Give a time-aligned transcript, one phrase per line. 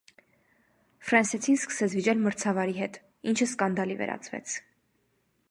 [1.09, 2.99] Ֆրանսիացին սկսեց վիճել մրցավարի հետ,
[3.33, 4.59] ինչը սկանադալի վերածվեց։